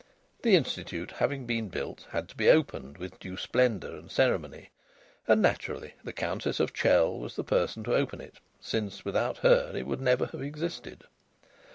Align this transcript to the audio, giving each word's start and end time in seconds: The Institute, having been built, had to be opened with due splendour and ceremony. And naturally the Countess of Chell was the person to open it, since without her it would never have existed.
The 0.41 0.55
Institute, 0.55 1.11
having 1.17 1.45
been 1.45 1.69
built, 1.69 2.07
had 2.09 2.27
to 2.29 2.35
be 2.35 2.49
opened 2.49 2.97
with 2.97 3.19
due 3.19 3.37
splendour 3.37 3.91
and 3.91 4.09
ceremony. 4.09 4.71
And 5.27 5.43
naturally 5.43 5.93
the 6.03 6.11
Countess 6.11 6.59
of 6.59 6.73
Chell 6.73 7.19
was 7.19 7.35
the 7.35 7.43
person 7.43 7.83
to 7.83 7.93
open 7.93 8.19
it, 8.19 8.39
since 8.59 9.05
without 9.05 9.37
her 9.45 9.71
it 9.75 9.85
would 9.85 10.01
never 10.01 10.25
have 10.25 10.41
existed. 10.41 11.03